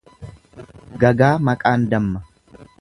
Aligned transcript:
Gagaa 1.03 1.31
maqaan 1.49 1.87
damma. 1.91 2.27